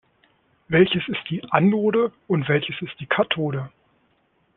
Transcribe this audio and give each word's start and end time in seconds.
Welches 0.67 1.07
ist 1.09 1.19
die 1.29 1.43
Anode 1.51 2.11
und 2.27 2.49
welches 2.49 2.75
die 2.99 3.05
Kathode? 3.05 3.69